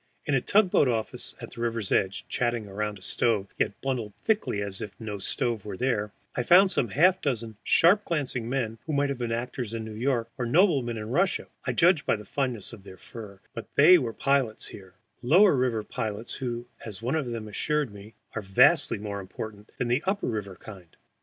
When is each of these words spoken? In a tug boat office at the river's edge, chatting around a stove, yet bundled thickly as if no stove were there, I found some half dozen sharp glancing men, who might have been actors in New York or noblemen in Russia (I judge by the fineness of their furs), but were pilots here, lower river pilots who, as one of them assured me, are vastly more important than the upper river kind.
In 0.25 0.33
a 0.33 0.41
tug 0.41 0.71
boat 0.71 0.87
office 0.87 1.35
at 1.39 1.51
the 1.51 1.61
river's 1.61 1.91
edge, 1.91 2.25
chatting 2.27 2.67
around 2.67 2.97
a 2.97 3.03
stove, 3.03 3.53
yet 3.59 3.79
bundled 3.81 4.15
thickly 4.15 4.63
as 4.63 4.81
if 4.81 4.99
no 4.99 5.19
stove 5.19 5.63
were 5.63 5.77
there, 5.77 6.11
I 6.35 6.41
found 6.41 6.71
some 6.71 6.87
half 6.87 7.21
dozen 7.21 7.55
sharp 7.63 8.03
glancing 8.05 8.49
men, 8.49 8.79
who 8.87 8.93
might 8.93 9.09
have 9.09 9.19
been 9.19 9.31
actors 9.31 9.75
in 9.75 9.85
New 9.85 9.93
York 9.93 10.27
or 10.39 10.47
noblemen 10.47 10.97
in 10.97 11.11
Russia 11.11 11.45
(I 11.65 11.73
judge 11.73 12.03
by 12.07 12.15
the 12.15 12.25
fineness 12.25 12.73
of 12.73 12.83
their 12.83 12.97
furs), 12.97 13.41
but 13.53 13.69
were 13.77 14.11
pilots 14.13 14.65
here, 14.65 14.95
lower 15.21 15.55
river 15.55 15.83
pilots 15.83 16.33
who, 16.33 16.65
as 16.83 17.03
one 17.03 17.13
of 17.15 17.27
them 17.29 17.47
assured 17.47 17.93
me, 17.93 18.15
are 18.33 18.41
vastly 18.41 18.97
more 18.97 19.19
important 19.19 19.69
than 19.77 19.87
the 19.87 20.01
upper 20.07 20.25
river 20.25 20.55
kind. 20.55 20.97